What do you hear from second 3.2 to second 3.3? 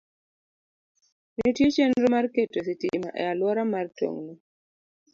e